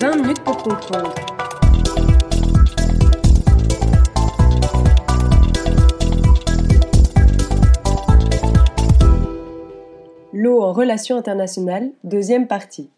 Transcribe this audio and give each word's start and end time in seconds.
20 0.00 0.16
minutes 0.16 0.40
pour 0.40 0.56
comprendre. 0.56 1.14
L'eau 10.32 10.62
en 10.62 10.72
relations 10.72 11.16
internationales, 11.16 11.90
deuxième 12.02 12.48
partie. 12.48 12.90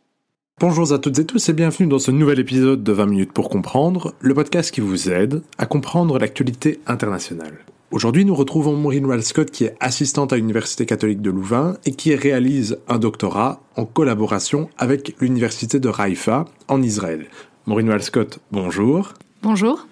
Bonjour 0.59 0.91
à 0.93 0.99
toutes 0.99 1.19
et 1.19 1.27
tous 1.27 1.49
et 1.51 1.53
bienvenue 1.53 1.89
dans 1.89 1.99
ce 1.99 2.11
nouvel 2.11 2.39
épisode 2.39 2.83
de 2.83 2.93
20 2.93 3.07
minutes 3.07 3.33
pour 3.33 3.51
comprendre, 3.51 4.15
le 4.21 4.33
podcast 4.33 4.71
qui 4.71 4.81
vous 4.81 5.11
aide 5.11 5.43
à 5.59 5.67
comprendre 5.67 6.19
l'actualité 6.19 6.81
internationale. 6.87 7.59
Aujourd'hui, 7.93 8.25
nous 8.25 8.35
retrouvons 8.35 8.77
Maureen 8.77 9.07
Walscott 9.07 9.53
qui 9.53 9.65
est 9.65 9.77
assistante 9.79 10.33
à 10.33 10.37
l'Université 10.37 10.87
catholique 10.87 11.23
de 11.23 11.31
Louvain 11.31 11.77
et 11.85 11.93
qui 11.93 12.17
réalise 12.17 12.79
un 12.89 12.99
doctorat 12.99 13.61
en 13.77 13.85
collaboration 13.85 14.69
avec 14.77 15.15
l'Université 15.21 15.79
de 15.79 15.89
Haïfa 15.97 16.47
en 16.67 16.83
Israël. 16.83 17.27
Maureen 17.67 17.89
Walscott, 17.89 18.41
bonjour. 18.51 19.15
Bonjour. 19.41 19.87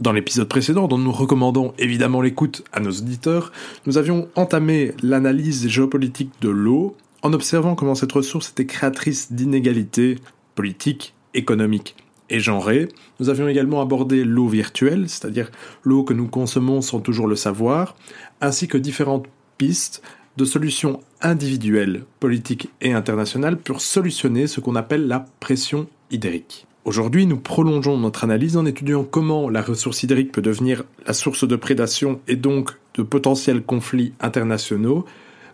Dans 0.00 0.10
l'épisode 0.10 0.48
précédent, 0.48 0.88
dont 0.88 0.98
nous 0.98 1.12
recommandons 1.12 1.72
évidemment 1.78 2.20
l'écoute 2.20 2.64
à 2.72 2.80
nos 2.80 2.90
auditeurs, 2.90 3.52
nous 3.86 3.96
avions 3.96 4.28
entamé 4.34 4.92
l'analyse 5.00 5.68
géopolitique 5.68 6.32
de 6.40 6.48
l'eau 6.48 6.96
en 7.22 7.32
observant 7.32 7.76
comment 7.76 7.94
cette 7.94 8.12
ressource 8.12 8.50
était 8.50 8.66
créatrice 8.66 9.32
d'inégalités 9.32 10.16
politiques, 10.56 11.14
économiques 11.34 11.94
et 12.30 12.40
genrées. 12.40 12.88
Nous 13.18 13.28
avions 13.28 13.48
également 13.48 13.82
abordé 13.82 14.24
l'eau 14.24 14.48
virtuelle, 14.48 15.08
c'est-à-dire 15.08 15.50
l'eau 15.84 16.04
que 16.04 16.14
nous 16.14 16.28
consommons 16.28 16.80
sans 16.80 17.00
toujours 17.00 17.26
le 17.26 17.36
savoir, 17.36 17.96
ainsi 18.40 18.68
que 18.68 18.78
différentes 18.78 19.26
pistes 19.58 20.02
de 20.36 20.44
solutions 20.44 21.00
individuelles, 21.20 22.04
politiques 22.18 22.70
et 22.80 22.92
internationales 22.92 23.58
pour 23.58 23.80
solutionner 23.80 24.46
ce 24.46 24.60
qu'on 24.60 24.76
appelle 24.76 25.06
la 25.06 25.26
pression 25.40 25.86
hydrique. 26.10 26.66
Aujourd'hui, 26.86 27.26
nous 27.26 27.36
prolongeons 27.36 27.98
notre 27.98 28.24
analyse 28.24 28.56
en 28.56 28.64
étudiant 28.64 29.04
comment 29.04 29.50
la 29.50 29.60
ressource 29.60 30.02
hydrique 30.02 30.32
peut 30.32 30.40
devenir 30.40 30.84
la 31.06 31.12
source 31.12 31.46
de 31.46 31.56
prédation 31.56 32.20
et 32.26 32.36
donc 32.36 32.70
de 32.94 33.02
potentiels 33.02 33.62
conflits 33.62 34.14
internationaux, 34.18 35.04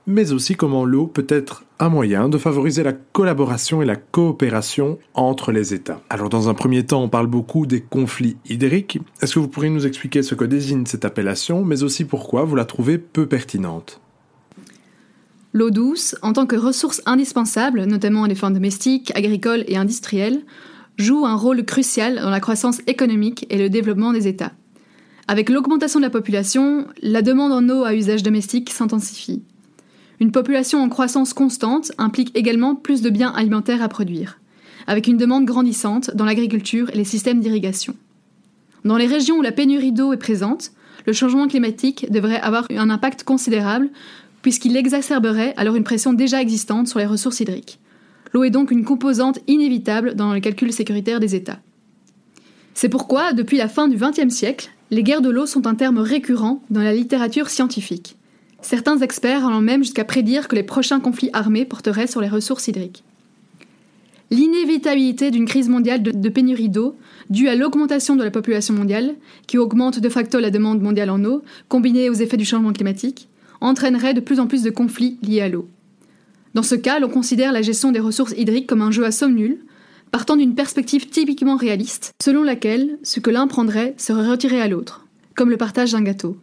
mais 0.06 0.32
aussi 0.32 0.54
comment 0.54 0.84
l'eau 0.84 1.06
peut 1.06 1.26
être 1.28 1.64
un 1.78 1.88
moyen 1.88 2.28
de 2.28 2.38
favoriser 2.38 2.82
la 2.82 2.92
collaboration 2.92 3.82
et 3.82 3.86
la 3.86 3.96
coopération 3.96 4.98
entre 5.14 5.52
les 5.52 5.74
États. 5.74 6.00
Alors 6.08 6.28
dans 6.28 6.48
un 6.48 6.54
premier 6.54 6.86
temps, 6.86 7.02
on 7.02 7.08
parle 7.08 7.26
beaucoup 7.26 7.66
des 7.66 7.80
conflits 7.80 8.36
hydriques. 8.48 9.00
Est-ce 9.20 9.34
que 9.34 9.40
vous 9.40 9.48
pourriez 9.48 9.70
nous 9.70 9.86
expliquer 9.86 10.22
ce 10.22 10.34
que 10.34 10.44
désigne 10.44 10.86
cette 10.86 11.04
appellation, 11.04 11.64
mais 11.64 11.82
aussi 11.82 12.04
pourquoi 12.04 12.44
vous 12.44 12.56
la 12.56 12.64
trouvez 12.64 12.98
peu 12.98 13.26
pertinente? 13.26 14.00
L'eau 15.52 15.70
douce, 15.70 16.14
en 16.22 16.32
tant 16.32 16.46
que 16.46 16.56
ressource 16.56 17.02
indispensable, 17.06 17.84
notamment 17.84 18.24
à 18.24 18.28
des 18.28 18.34
fins 18.34 18.50
domestiques, 18.50 19.10
agricoles 19.16 19.64
et 19.68 19.76
industrielles, 19.76 20.42
joue 20.98 21.26
un 21.26 21.34
rôle 21.34 21.64
crucial 21.64 22.16
dans 22.16 22.30
la 22.30 22.40
croissance 22.40 22.80
économique 22.86 23.46
et 23.50 23.58
le 23.58 23.70
développement 23.70 24.12
des 24.12 24.28
États. 24.28 24.52
Avec 25.28 25.48
l'augmentation 25.48 25.98
de 25.98 26.04
la 26.04 26.10
population, 26.10 26.86
la 27.02 27.22
demande 27.22 27.52
en 27.52 27.68
eau 27.68 27.84
à 27.84 27.94
usage 27.94 28.22
domestique 28.22 28.70
s'intensifie. 28.70 29.42
Une 30.20 30.32
population 30.32 30.82
en 30.82 30.88
croissance 30.88 31.34
constante 31.34 31.92
implique 31.98 32.36
également 32.36 32.74
plus 32.74 33.02
de 33.02 33.10
biens 33.10 33.32
alimentaires 33.32 33.82
à 33.82 33.88
produire, 33.88 34.38
avec 34.86 35.06
une 35.06 35.18
demande 35.18 35.44
grandissante 35.44 36.10
dans 36.14 36.24
l'agriculture 36.24 36.90
et 36.90 36.96
les 36.96 37.04
systèmes 37.04 37.40
d'irrigation. 37.40 37.94
Dans 38.84 38.96
les 38.96 39.06
régions 39.06 39.38
où 39.38 39.42
la 39.42 39.52
pénurie 39.52 39.92
d'eau 39.92 40.12
est 40.12 40.18
présente, 40.18 40.72
le 41.06 41.12
changement 41.12 41.48
climatique 41.48 42.10
devrait 42.10 42.40
avoir 42.40 42.66
un 42.70 42.90
impact 42.90 43.24
considérable 43.24 43.90
puisqu'il 44.42 44.76
exacerberait 44.76 45.54
alors 45.56 45.74
une 45.74 45.84
pression 45.84 46.12
déjà 46.12 46.40
existante 46.40 46.86
sur 46.86 46.98
les 46.98 47.06
ressources 47.06 47.40
hydriques. 47.40 47.80
L'eau 48.32 48.44
est 48.44 48.50
donc 48.50 48.70
une 48.70 48.84
composante 48.84 49.40
inévitable 49.48 50.14
dans 50.14 50.32
le 50.32 50.40
calcul 50.40 50.72
sécuritaire 50.72 51.20
des 51.20 51.34
États. 51.34 51.58
C'est 52.74 52.88
pourquoi, 52.88 53.32
depuis 53.32 53.56
la 53.56 53.68
fin 53.68 53.88
du 53.88 53.96
XXe 53.96 54.32
siècle, 54.32 54.70
les 54.90 55.02
guerres 55.02 55.22
de 55.22 55.30
l'eau 55.30 55.46
sont 55.46 55.66
un 55.66 55.74
terme 55.74 55.98
récurrent 55.98 56.62
dans 56.70 56.82
la 56.82 56.92
littérature 56.92 57.48
scientifique. 57.48 58.15
Certains 58.66 58.98
experts 58.98 59.46
allant 59.46 59.60
même 59.60 59.84
jusqu'à 59.84 60.04
prédire 60.04 60.48
que 60.48 60.56
les 60.56 60.64
prochains 60.64 60.98
conflits 60.98 61.30
armés 61.32 61.64
porteraient 61.64 62.08
sur 62.08 62.20
les 62.20 62.26
ressources 62.26 62.66
hydriques. 62.66 63.04
L'inévitabilité 64.32 65.30
d'une 65.30 65.46
crise 65.46 65.68
mondiale 65.68 66.02
de, 66.02 66.28
pénurie 66.28 66.68
d'eau, 66.68 66.96
due 67.30 67.46
à 67.46 67.54
l'augmentation 67.54 68.16
de 68.16 68.24
la 68.24 68.32
population 68.32 68.74
mondiale, 68.74 69.14
qui 69.46 69.56
augmente 69.56 70.00
de 70.00 70.08
facto 70.08 70.40
la 70.40 70.50
demande 70.50 70.82
mondiale 70.82 71.10
en 71.10 71.24
eau, 71.24 71.44
combinée 71.68 72.10
aux 72.10 72.14
effets 72.14 72.36
du 72.36 72.44
changement 72.44 72.72
climatique, 72.72 73.28
entraînerait 73.60 74.14
de 74.14 74.20
plus 74.20 74.40
en 74.40 74.48
plus 74.48 74.64
de 74.64 74.70
conflits 74.70 75.16
liés 75.22 75.42
à 75.42 75.48
l'eau. 75.48 75.68
Dans 76.54 76.64
ce 76.64 76.74
cas, 76.74 76.98
l'on 76.98 77.08
considère 77.08 77.52
la 77.52 77.62
gestion 77.62 77.92
des 77.92 78.00
ressources 78.00 78.34
hydriques 78.36 78.66
comme 78.66 78.82
un 78.82 78.90
jeu 78.90 79.04
à 79.04 79.12
somme 79.12 79.36
nulle, 79.36 79.60
partant 80.10 80.34
d'une 80.34 80.56
perspective 80.56 81.08
typiquement 81.08 81.54
réaliste, 81.54 82.14
selon 82.20 82.42
laquelle 82.42 82.98
ce 83.04 83.20
que 83.20 83.30
l'un 83.30 83.46
prendrait 83.46 83.94
serait 83.96 84.28
retiré 84.28 84.60
à 84.60 84.66
l'autre, 84.66 85.06
comme 85.36 85.50
le 85.50 85.56
partage 85.56 85.92
d'un 85.92 86.02
gâteau. 86.02 86.36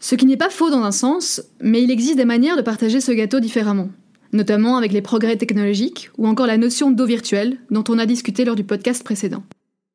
Ce 0.00 0.14
qui 0.14 0.26
n'est 0.26 0.36
pas 0.36 0.50
faux 0.50 0.70
dans 0.70 0.82
un 0.82 0.92
sens, 0.92 1.42
mais 1.60 1.82
il 1.82 1.90
existe 1.90 2.16
des 2.16 2.24
manières 2.24 2.56
de 2.56 2.62
partager 2.62 3.00
ce 3.00 3.12
gâteau 3.12 3.40
différemment, 3.40 3.88
notamment 4.32 4.76
avec 4.76 4.92
les 4.92 5.02
progrès 5.02 5.36
technologiques 5.36 6.10
ou 6.18 6.26
encore 6.26 6.46
la 6.46 6.58
notion 6.58 6.90
d'eau 6.90 7.06
virtuelle 7.06 7.58
dont 7.70 7.84
on 7.88 7.98
a 7.98 8.06
discuté 8.06 8.44
lors 8.44 8.56
du 8.56 8.64
podcast 8.64 9.02
précédent. 9.02 9.42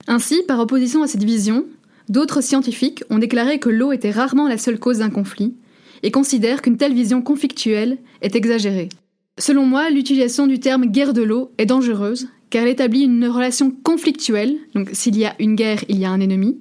Ainsi, 0.08 0.42
par 0.48 0.60
opposition 0.60 1.04
à 1.04 1.08
cette 1.08 1.24
vision, 1.24 1.66
d'autres 2.08 2.42
scientifiques 2.42 3.04
ont 3.10 3.20
déclaré 3.20 3.60
que 3.60 3.70
l'eau 3.70 3.92
était 3.92 4.12
rarement 4.12 4.48
la 4.48 4.58
seule 4.58 4.80
cause 4.80 5.00
d'un 5.00 5.10
conflit, 5.10 5.56
et 6.04 6.12
considère 6.12 6.62
qu'une 6.62 6.78
telle 6.78 6.94
vision 6.94 7.22
conflictuelle 7.22 7.98
est 8.22 8.36
exagérée. 8.36 8.90
Selon 9.38 9.66
moi, 9.66 9.90
l'utilisation 9.90 10.48
du 10.48 10.60
terme 10.60 10.86
guerre 10.86 11.14
de 11.14 11.22
l'eau 11.22 11.52
est 11.58 11.66
dangereuse, 11.66 12.28
car 12.50 12.64
elle 12.64 12.70
établit 12.70 13.04
une 13.04 13.28
relation 13.28 13.72
conflictuelle, 13.72 14.58
donc 14.74 14.90
s'il 14.94 15.18
y 15.18 15.26
a 15.26 15.36
une 15.40 15.56
guerre, 15.56 15.84
il 15.88 16.00
y 16.00 16.06
a 16.06 16.12
un 16.12 16.20
ennemi, 16.20 16.58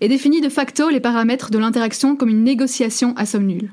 et 0.00 0.08
définit 0.08 0.40
de 0.40 0.48
facto 0.48 0.88
les 0.88 1.00
paramètres 1.00 1.50
de 1.50 1.58
l'interaction 1.58 2.16
comme 2.16 2.28
une 2.28 2.44
négociation 2.44 3.14
à 3.16 3.26
somme 3.26 3.46
nulle. 3.46 3.72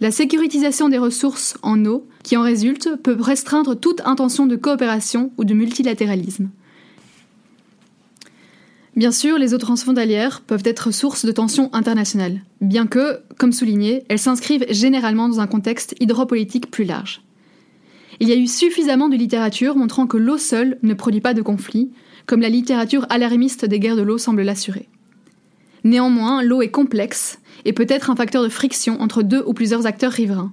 La 0.00 0.10
sécurisation 0.10 0.88
des 0.88 0.98
ressources 0.98 1.58
en 1.62 1.84
eau 1.84 2.06
qui 2.22 2.36
en 2.36 2.42
résulte 2.42 2.96
peut 3.02 3.16
restreindre 3.20 3.78
toute 3.78 4.00
intention 4.06 4.46
de 4.46 4.56
coopération 4.56 5.30
ou 5.36 5.44
de 5.44 5.52
multilatéralisme. 5.52 6.50
Bien 8.96 9.12
sûr, 9.12 9.38
les 9.38 9.54
eaux 9.54 9.58
transfrontalières 9.58 10.40
peuvent 10.40 10.64
être 10.64 10.90
source 10.90 11.24
de 11.24 11.32
tensions 11.32 11.70
internationales, 11.72 12.40
bien 12.60 12.86
que, 12.86 13.20
comme 13.38 13.52
souligné, 13.52 14.04
elles 14.08 14.18
s'inscrivent 14.18 14.66
généralement 14.70 15.28
dans 15.28 15.40
un 15.40 15.46
contexte 15.46 15.94
hydropolitique 16.00 16.70
plus 16.70 16.84
large. 16.84 17.22
Il 18.18 18.28
y 18.28 18.32
a 18.32 18.36
eu 18.36 18.46
suffisamment 18.46 19.08
de 19.08 19.16
littérature 19.16 19.76
montrant 19.76 20.06
que 20.06 20.16
l'eau 20.16 20.38
seule 20.38 20.78
ne 20.82 20.94
produit 20.94 21.20
pas 21.20 21.34
de 21.34 21.42
conflit, 21.42 21.90
comme 22.26 22.40
la 22.40 22.48
littérature 22.48 23.06
alarmiste 23.10 23.64
des 23.64 23.78
guerres 23.78 23.96
de 23.96 24.02
l'eau 24.02 24.18
semble 24.18 24.42
l'assurer. 24.42 24.88
Néanmoins, 25.84 26.42
l'eau 26.42 26.62
est 26.62 26.70
complexe 26.70 27.38
et 27.64 27.72
peut 27.72 27.86
être 27.88 28.10
un 28.10 28.16
facteur 28.16 28.42
de 28.42 28.48
friction 28.48 29.00
entre 29.00 29.22
deux 29.22 29.42
ou 29.46 29.52
plusieurs 29.52 29.86
acteurs 29.86 30.12
riverains. 30.12 30.52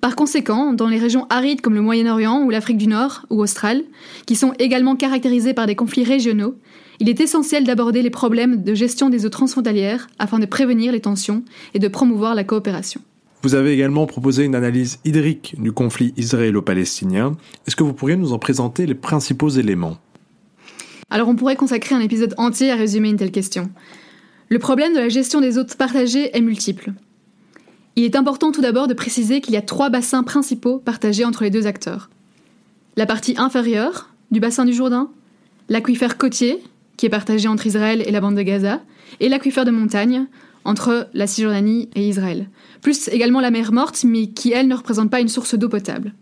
Par 0.00 0.14
conséquent, 0.14 0.72
dans 0.72 0.86
les 0.86 0.98
régions 0.98 1.26
arides 1.28 1.60
comme 1.60 1.74
le 1.74 1.80
Moyen-Orient 1.80 2.42
ou 2.42 2.50
l'Afrique 2.50 2.78
du 2.78 2.86
Nord 2.86 3.26
ou 3.30 3.40
Austral, 3.40 3.82
qui 4.26 4.36
sont 4.36 4.52
également 4.58 4.94
caractérisées 4.94 5.54
par 5.54 5.66
des 5.66 5.74
conflits 5.74 6.04
régionaux, 6.04 6.54
il 7.00 7.08
est 7.08 7.20
essentiel 7.20 7.64
d'aborder 7.64 8.02
les 8.02 8.10
problèmes 8.10 8.62
de 8.62 8.74
gestion 8.74 9.08
des 9.08 9.26
eaux 9.26 9.30
transfrontalières 9.30 10.08
afin 10.18 10.38
de 10.38 10.46
prévenir 10.46 10.92
les 10.92 11.00
tensions 11.00 11.42
et 11.74 11.78
de 11.78 11.88
promouvoir 11.88 12.34
la 12.34 12.44
coopération. 12.44 13.00
Vous 13.42 13.54
avez 13.54 13.72
également 13.72 14.06
proposé 14.06 14.44
une 14.44 14.56
analyse 14.56 14.98
hydrique 15.04 15.54
du 15.58 15.70
conflit 15.70 16.12
israélo-palestinien. 16.16 17.36
Est-ce 17.66 17.76
que 17.76 17.84
vous 17.84 17.92
pourriez 17.92 18.16
nous 18.16 18.32
en 18.32 18.38
présenter 18.38 18.84
les 18.84 18.96
principaux 18.96 19.48
éléments? 19.48 19.96
Alors 21.10 21.28
on 21.28 21.36
pourrait 21.36 21.56
consacrer 21.56 21.94
un 21.94 22.00
épisode 22.00 22.34
entier 22.36 22.70
à 22.70 22.74
résumer 22.74 23.08
une 23.08 23.16
telle 23.16 23.30
question. 23.30 23.70
Le 24.48 24.58
problème 24.58 24.94
de 24.94 24.98
la 24.98 25.08
gestion 25.08 25.40
des 25.40 25.58
eaux 25.58 25.64
partagées 25.76 26.36
est 26.36 26.40
multiple. 26.40 26.92
Il 27.96 28.04
est 28.04 28.16
important 28.16 28.52
tout 28.52 28.60
d'abord 28.60 28.86
de 28.86 28.94
préciser 28.94 29.40
qu'il 29.40 29.54
y 29.54 29.58
a 29.58 29.62
trois 29.62 29.90
bassins 29.90 30.22
principaux 30.22 30.78
partagés 30.78 31.24
entre 31.24 31.42
les 31.42 31.50
deux 31.50 31.66
acteurs. 31.66 32.08
La 32.96 33.06
partie 33.06 33.34
inférieure 33.36 34.10
du 34.30 34.40
bassin 34.40 34.64
du 34.64 34.72
Jourdain, 34.72 35.10
l'aquifère 35.68 36.16
côtier, 36.16 36.62
qui 36.96 37.06
est 37.06 37.10
partagé 37.10 37.48
entre 37.48 37.66
Israël 37.66 38.02
et 38.06 38.10
la 38.10 38.20
bande 38.20 38.36
de 38.36 38.42
Gaza, 38.42 38.80
et 39.20 39.28
l'aquifère 39.28 39.64
de 39.64 39.70
montagne, 39.70 40.26
entre 40.64 41.08
la 41.14 41.26
Cisjordanie 41.26 41.88
et 41.94 42.08
Israël, 42.08 42.48
plus 42.82 43.08
également 43.08 43.40
la 43.40 43.50
mer 43.50 43.72
Morte, 43.72 44.04
mais 44.04 44.28
qui, 44.28 44.52
elle, 44.52 44.68
ne 44.68 44.74
représente 44.74 45.10
pas 45.10 45.20
une 45.20 45.28
source 45.28 45.54
d'eau 45.54 45.68
potable. 45.68 46.14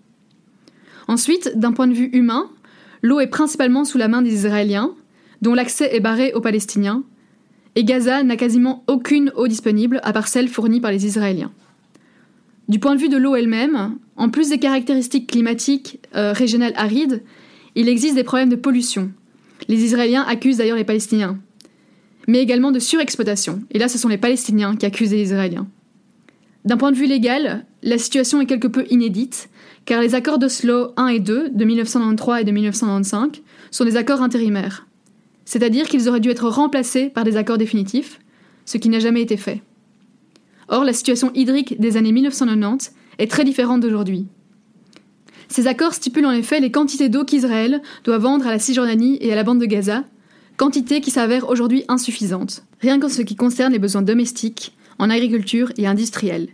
Ensuite, 1.09 1.53
d'un 1.57 1.73
point 1.73 1.89
de 1.89 1.95
vue 1.95 2.11
humain, 2.13 2.49
l'eau 3.03 3.21
est 3.21 3.27
principalement 3.27 3.85
sous 3.85 3.99
la 3.99 4.09
main 4.09 4.23
des 4.23 4.35
Israéliens, 4.35 4.93
dont 5.43 5.55
l'accès 5.55 5.95
est 5.95 6.01
barré 6.01 6.33
aux 6.33 6.41
Palestiniens, 6.41 7.03
et 7.77 7.85
Gaza 7.85 8.23
n'a 8.23 8.37
quasiment 8.37 8.83
aucune 8.87 9.31
eau 9.37 9.47
disponible 9.47 10.01
à 10.03 10.13
part 10.13 10.29
celle 10.29 10.49
fournie 10.49 10.81
par 10.81 10.91
les 10.91 11.07
Israéliens. 11.07 11.53
Du 12.69 12.81
point 12.81 12.97
de 12.97 13.01
vue 13.01 13.11
de 13.11 13.19
l'eau 13.19 13.37
elle-même, 13.37 13.97
en 14.17 14.31
plus 14.31 14.49
des 14.49 14.59
caractéristiques 14.59 15.31
climatiques 15.31 16.01
euh, 16.17 16.33
régionales 16.33 16.73
arides, 16.75 17.23
il 17.77 17.89
existe 17.89 18.17
des 18.17 18.25
problèmes 18.25 18.49
de 18.49 18.57
pollution. 18.57 19.11
Les 19.69 19.85
Israéliens 19.85 20.25
accusent 20.27 20.57
d'ailleurs 20.57 20.79
les 20.79 20.85
Palestiniens, 20.85 21.39
mais 22.27 22.41
également 22.41 22.73
de 22.73 22.79
surexploitation. 22.79 23.63
Et 23.71 23.79
là, 23.79 23.89
ce 23.89 23.99
sont 23.99 24.09
les 24.09 24.19
Palestiniens 24.19 24.75
qui 24.75 24.87
accusent 24.87 25.13
les 25.13 25.23
Israéliens. 25.23 25.69
D'un 26.65 26.79
point 26.79 26.91
de 26.91 26.97
vue 26.97 27.07
légal, 27.07 27.67
la 27.83 27.99
situation 27.99 28.41
est 28.41 28.47
quelque 28.47 28.67
peu 28.67 28.87
inédite, 28.91 29.51
car 29.85 30.01
les 30.01 30.15
accords 30.15 30.39
d'Oslo 30.39 30.93
1 30.97 31.09
et 31.09 31.21
2 31.21 31.51
de 31.51 31.65
1993 31.65 32.41
et 32.41 32.45
de 32.45 32.51
1995 32.51 33.43
sont 33.71 33.85
des 33.85 33.97
accords 33.97 34.23
intérimaires, 34.23 34.86
c'est-à-dire 35.47 35.89
qu'ils 35.89 36.11
auraient 36.11 36.21
dû 36.21 36.29
être 36.29 36.49
remplacés 36.49 37.09
par 37.09 37.25
des 37.25 37.39
accords 37.39 37.57
définitifs, 37.57 38.21
ce 38.67 38.77
qui 38.77 38.91
n'a 38.91 38.99
jamais 38.99 39.23
été 39.23 39.39
fait. 39.39 39.63
Or, 40.69 40.85
la 40.85 40.93
situation 40.93 41.31
hydrique 41.35 41.81
des 41.81 41.97
années 41.97 42.13
1990 42.13 42.93
est 43.19 43.31
très 43.31 43.45
différente 43.45 43.81
d'aujourd'hui. 43.81 44.27
Ces 45.49 45.69
accords 45.69 45.95
stipulent 45.95 46.27
en 46.27 46.33
effet 46.33 46.61
les 46.61 46.73
quantités 46.73 47.09
d'eau 47.09 47.25
qu'Israël 47.25 47.81
doit 48.05 48.19
vendre 48.19 48.47
à 48.47 48.51
la 48.51 48.59
Cisjordanie 48.59 49.17
et 49.21 49.33
à 49.33 49.37
la 49.37 49.45
bande 49.45 49.61
de 49.61 49.67
Gaza, 49.67 50.05
quantités 50.57 51.01
qui 51.01 51.13
s'avèrent 51.13 51.49
aujourd'hui 51.49 51.85
insuffisantes, 51.89 52.65
rien 52.81 52.99
qu'en 52.99 53.09
ce 53.09 53.23
qui 53.23 53.37
concerne 53.37 53.73
les 53.73 53.79
besoins 53.79 54.03
domestiques, 54.03 54.77
en 54.99 55.11
agriculture 55.11 55.73
et 55.77 55.87
industrielle, 55.87 56.49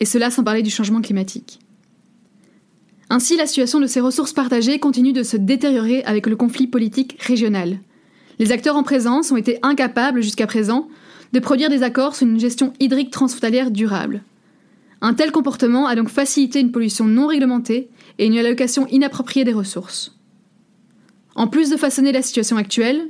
et 0.00 0.04
cela 0.04 0.30
sans 0.30 0.44
parler 0.44 0.62
du 0.62 0.70
changement 0.70 1.00
climatique. 1.00 1.60
Ainsi, 3.08 3.36
la 3.36 3.46
situation 3.46 3.80
de 3.80 3.86
ces 3.86 4.00
ressources 4.00 4.32
partagées 4.32 4.80
continue 4.80 5.12
de 5.12 5.22
se 5.22 5.36
détériorer 5.36 6.02
avec 6.04 6.26
le 6.26 6.36
conflit 6.36 6.66
politique 6.66 7.16
régional. 7.22 7.78
Les 8.38 8.52
acteurs 8.52 8.76
en 8.76 8.82
présence 8.82 9.32
ont 9.32 9.36
été 9.36 9.58
incapables 9.62 10.22
jusqu'à 10.22 10.46
présent 10.46 10.88
de 11.32 11.40
produire 11.40 11.70
des 11.70 11.82
accords 11.82 12.14
sur 12.14 12.26
une 12.26 12.38
gestion 12.38 12.72
hydrique 12.80 13.10
transfrontalière 13.10 13.70
durable. 13.70 14.22
Un 15.00 15.14
tel 15.14 15.32
comportement 15.32 15.86
a 15.86 15.94
donc 15.94 16.08
facilité 16.08 16.60
une 16.60 16.72
pollution 16.72 17.04
non 17.04 17.26
réglementée 17.26 17.88
et 18.18 18.26
une 18.26 18.38
allocation 18.38 18.86
inappropriée 18.88 19.44
des 19.44 19.52
ressources. 19.52 20.16
En 21.34 21.48
plus 21.48 21.70
de 21.70 21.76
façonner 21.76 22.12
la 22.12 22.22
situation 22.22 22.56
actuelle, 22.56 23.08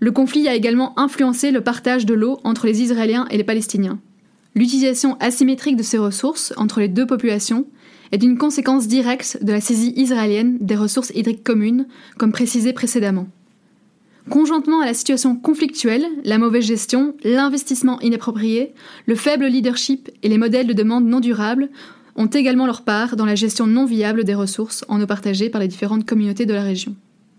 le 0.00 0.10
conflit 0.10 0.48
a 0.48 0.54
également 0.54 0.98
influencé 0.98 1.50
le 1.50 1.60
partage 1.60 2.06
de 2.06 2.14
l'eau 2.14 2.38
entre 2.44 2.66
les 2.66 2.82
Israéliens 2.82 3.26
et 3.30 3.36
les 3.36 3.44
Palestiniens. 3.44 4.00
L'utilisation 4.54 5.16
asymétrique 5.20 5.76
de 5.76 5.82
ces 5.82 5.98
ressources 5.98 6.52
entre 6.56 6.80
les 6.80 6.88
deux 6.88 7.06
populations 7.06 7.66
est 8.10 8.22
une 8.22 8.38
conséquence 8.38 8.88
directe 8.88 9.38
de 9.42 9.52
la 9.52 9.60
saisie 9.60 9.92
israélienne 9.96 10.58
des 10.60 10.76
ressources 10.76 11.12
hydriques 11.14 11.44
communes, 11.44 11.86
comme 12.16 12.32
précisé 12.32 12.72
précédemment. 12.72 13.28
Conjointement 14.30 14.80
à 14.80 14.86
la 14.86 14.94
situation 14.94 15.36
conflictuelle, 15.36 16.06
la 16.24 16.38
mauvaise 16.38 16.66
gestion, 16.66 17.14
l'investissement 17.24 18.00
inapproprié, 18.00 18.74
le 19.06 19.14
faible 19.14 19.46
leadership 19.46 20.10
et 20.22 20.28
les 20.28 20.38
modèles 20.38 20.66
de 20.66 20.72
demande 20.74 21.06
non 21.06 21.20
durables 21.20 21.70
ont 22.14 22.26
également 22.26 22.66
leur 22.66 22.82
part 22.82 23.16
dans 23.16 23.24
la 23.24 23.36
gestion 23.36 23.66
non 23.66 23.86
viable 23.86 24.24
des 24.24 24.34
ressources 24.34 24.84
en 24.88 25.00
eau 25.00 25.06
partagée 25.06 25.48
par 25.48 25.60
les 25.60 25.68
différentes 25.68 26.04
communautés 26.04 26.46
de 26.46 26.52
la 26.52 26.62
région. 26.62 26.94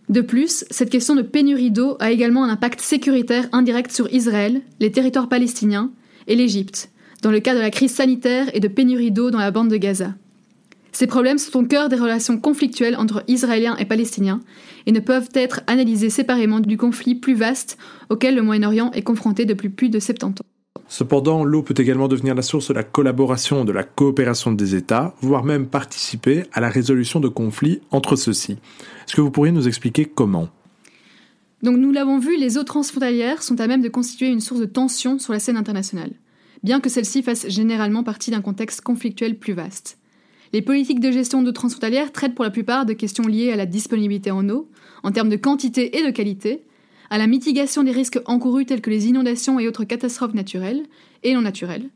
De 0.08 0.22
plus, 0.22 0.66
cette 0.72 0.90
question 0.90 1.16
de 1.16 1.22
pénurie 1.22 1.70
d'eau 1.70 1.96
a 2.00 2.12
également 2.12 2.44
un 2.44 2.50
impact 2.50 2.82
sécuritaire 2.82 3.48
indirect 3.52 3.92
sur 3.92 4.12
Israël, 4.12 4.62
les 4.80 4.92
territoires 4.92 5.30
palestiniens 5.30 5.92
et 6.28 6.36
l'Égypte, 6.36 6.90
dans 7.22 7.30
le 7.30 7.40
cas 7.40 7.54
de 7.54 7.60
la 7.60 7.70
crise 7.70 7.94
sanitaire 7.94 8.50
et 8.56 8.60
de 8.60 8.68
pénurie 8.68 9.12
d'eau 9.12 9.30
dans 9.30 9.38
la 9.38 9.52
bande 9.52 9.70
de 9.70 9.78
Gaza. 9.78 10.16
Ces 10.92 11.08
problèmes 11.08 11.38
sont 11.38 11.60
au 11.60 11.66
cœur 11.66 11.90
des 11.90 11.96
relations 11.96 12.40
conflictuelles 12.40 12.96
entre 12.96 13.24
Israéliens 13.28 13.78
et 13.78 13.86
Palestiniens 13.86 14.42
et 14.86 14.92
ne 14.92 15.00
peuvent 15.00 15.30
être 15.34 15.62
analysés 15.68 16.10
séparément 16.10 16.60
du 16.60 16.78
conflit 16.78 17.16
plus 17.16 17.36
vaste 17.36 17.78
auquel 18.10 18.36
le 18.36 18.42
Moyen-Orient 18.42 18.92
est 18.92 19.04
confronté 19.04 19.46
depuis 19.46 19.70
plus 19.70 19.90
de 19.90 20.00
70 20.00 20.42
ans. 20.42 20.46
Cependant, 20.88 21.44
l'eau 21.44 21.62
peut 21.62 21.76
également 21.78 22.08
devenir 22.08 22.34
la 22.34 22.42
source 22.42 22.70
de 22.70 22.74
la 22.74 22.84
collaboration, 22.84 23.64
de 23.64 23.72
la 23.72 23.84
coopération 23.84 24.52
des 24.52 24.74
États, 24.74 25.14
voire 25.22 25.44
même 25.44 25.68
participer 25.68 26.44
à 26.52 26.62
la 26.62 26.70
résolution 26.70 27.20
de 27.20 27.28
conflits 27.28 27.82
entre 27.92 28.16
ceux-ci. 28.16 28.54
Est-ce 28.54 29.16
que 29.16 29.22
vous 29.22 29.30
pourriez 29.30 29.52
nous 29.52 29.68
expliquer 29.68 30.06
comment? 30.06 30.50
Donc 31.62 31.78
nous 31.78 31.92
l'avons 31.92 32.18
vu, 32.18 32.38
les 32.38 32.58
eaux 32.58 32.64
transfrontalières 32.64 33.44
sont 33.44 33.60
à 33.60 33.68
même 33.68 33.82
de 33.82 33.90
constituer 33.90 34.30
une 34.30 34.40
source 34.40 34.62
de 34.62 34.66
tension 34.66 35.20
sur 35.20 35.32
la 35.32 35.40
scène 35.40 35.58
internationale, 35.58 36.14
bien 36.64 36.80
que 36.80 36.90
celle-ci 36.90 37.22
fasse 37.22 37.48
généralement 37.50 38.04
partie 38.04 38.32
d'un 38.32 38.42
contexte 38.42 38.82
conflictuel 38.82 39.38
plus 39.38 39.54
vaste. 39.54 39.99
Les 40.52 40.62
politiques 40.62 41.00
de 41.00 41.12
gestion 41.12 41.42
d'eau 41.42 41.52
transfrontalière 41.52 42.12
traitent 42.12 42.36
pour 42.36 42.46
la 42.46 42.52
plupart 42.52 42.86
de 42.86 42.94
questions 42.94 43.28
liées 43.28 43.52
à 43.52 43.56
la 43.56 43.66
disponibilité 43.66 44.32
en 44.32 44.48
eau, 44.50 44.68
en 45.04 45.12
termes 45.12 45.30
de 45.30 45.36
quantité 45.36 45.98
et 45.98 46.04
de 46.04 46.12
qualité, 46.12 46.64
à 47.10 47.18
la 47.18 47.28
mitigation 47.28 47.84
des 47.84 47.92
risques 47.92 48.20
encourus 48.26 48.66
tels 48.66 48.82
que 48.82 48.90
les 48.90 49.08
inondations 49.08 49.60
et 49.60 49.68
autres 49.68 49.84
catastrophes 49.84 50.34
naturelles 50.34 50.84
et 51.24 51.34
non 51.34 51.42
naturelles, 51.42 51.90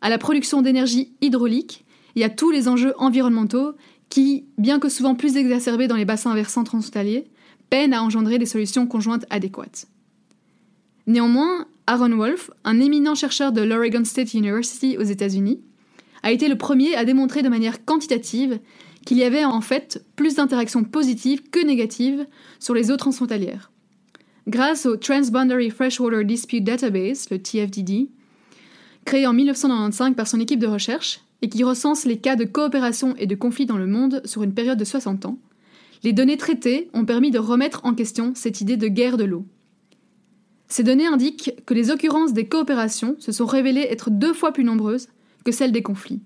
à 0.00 0.08
la 0.08 0.18
production 0.18 0.62
d'énergie 0.62 1.12
hydraulique 1.20 1.84
et 2.16 2.24
à 2.24 2.28
tous 2.28 2.50
les 2.50 2.68
enjeux 2.68 2.94
environnementaux 2.98 3.72
qui, 4.08 4.44
bien 4.58 4.78
que 4.78 4.88
souvent 4.88 5.14
plus 5.14 5.36
exacerbés 5.36 5.88
dans 5.88 5.96
les 5.96 6.04
bassins 6.04 6.34
versants 6.34 6.64
transfrontaliers, 6.64 7.26
peinent 7.70 7.94
à 7.94 8.02
engendrer 8.02 8.38
des 8.38 8.46
solutions 8.46 8.86
conjointes 8.86 9.26
adéquates. 9.30 9.88
Néanmoins, 11.06 11.66
Aaron 11.86 12.16
Wolf, 12.16 12.50
un 12.64 12.80
éminent 12.80 13.14
chercheur 13.14 13.52
de 13.52 13.62
l'Oregon 13.62 14.04
State 14.04 14.34
University 14.34 14.96
aux 14.98 15.02
États-Unis, 15.02 15.60
a 16.26 16.32
été 16.32 16.48
le 16.48 16.58
premier 16.58 16.96
à 16.96 17.04
démontrer 17.04 17.42
de 17.42 17.48
manière 17.48 17.84
quantitative 17.84 18.58
qu'il 19.04 19.16
y 19.16 19.22
avait 19.22 19.44
en 19.44 19.60
fait 19.60 20.04
plus 20.16 20.34
d'interactions 20.34 20.82
positives 20.82 21.48
que 21.50 21.64
négatives 21.64 22.26
sur 22.58 22.74
les 22.74 22.90
eaux 22.90 22.96
transfrontalières. 22.96 23.70
Grâce 24.48 24.86
au 24.86 24.96
Transboundary 24.96 25.70
Freshwater 25.70 26.24
Dispute 26.24 26.64
Database, 26.64 27.30
le 27.30 27.38
TFDD, 27.38 28.08
créé 29.04 29.24
en 29.24 29.34
1995 29.34 30.16
par 30.16 30.26
son 30.26 30.40
équipe 30.40 30.58
de 30.58 30.66
recherche 30.66 31.20
et 31.42 31.48
qui 31.48 31.62
recense 31.62 32.04
les 32.04 32.16
cas 32.16 32.34
de 32.34 32.42
coopération 32.44 33.14
et 33.18 33.28
de 33.28 33.36
conflits 33.36 33.66
dans 33.66 33.78
le 33.78 33.86
monde 33.86 34.20
sur 34.24 34.42
une 34.42 34.52
période 34.52 34.80
de 34.80 34.84
60 34.84 35.26
ans, 35.26 35.38
les 36.02 36.12
données 36.12 36.38
traitées 36.38 36.90
ont 36.92 37.04
permis 37.04 37.30
de 37.30 37.38
remettre 37.38 37.82
en 37.84 37.94
question 37.94 38.32
cette 38.34 38.60
idée 38.60 38.76
de 38.76 38.88
guerre 38.88 39.16
de 39.16 39.24
l'eau. 39.24 39.44
Ces 40.66 40.82
données 40.82 41.06
indiquent 41.06 41.52
que 41.66 41.74
les 41.74 41.92
occurrences 41.92 42.32
des 42.32 42.48
coopérations 42.48 43.14
se 43.20 43.30
sont 43.30 43.46
révélées 43.46 43.86
être 43.88 44.10
deux 44.10 44.32
fois 44.32 44.50
plus 44.50 44.64
nombreuses 44.64 45.06
que 45.46 45.52
celles 45.52 45.70
des 45.70 45.82
conflits, 45.82 46.22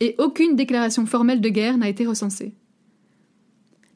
et 0.00 0.14
aucune 0.18 0.56
déclaration 0.56 1.04
formelle 1.04 1.42
de 1.42 1.50
guerre 1.50 1.76
n'a 1.76 1.90
été 1.90 2.06
recensée. 2.06 2.54